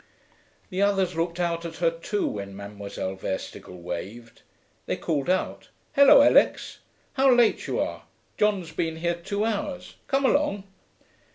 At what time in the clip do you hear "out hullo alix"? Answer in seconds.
5.29-6.79